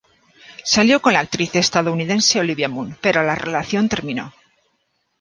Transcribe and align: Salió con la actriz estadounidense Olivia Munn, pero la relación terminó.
Salió 0.63 0.99
con 0.99 1.13
la 1.13 1.19
actriz 1.19 1.55
estadounidense 1.55 2.39
Olivia 2.39 2.67
Munn, 2.67 2.97
pero 3.03 3.21
la 3.21 3.35
relación 3.35 3.87
terminó. 3.87 4.33